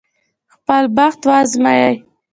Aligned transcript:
خپل 0.53 0.83
بخت 0.97 1.19
وازمايي. 1.29 1.93